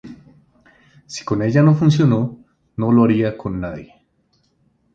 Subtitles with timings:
[1.05, 2.43] Si con ella no funcionó,
[2.75, 3.93] no lo haría con nadie.